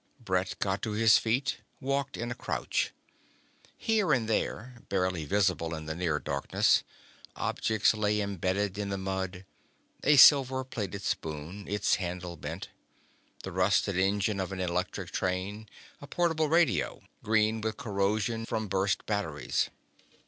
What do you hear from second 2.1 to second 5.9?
in a crouch. Here and there, barely visible in